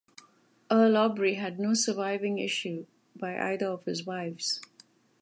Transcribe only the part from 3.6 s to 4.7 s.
of his wives.